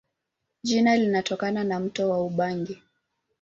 Jina 0.63 0.95
linatokana 0.95 1.63
na 1.63 1.79
mto 1.79 2.25
Ubangi. 2.25 2.81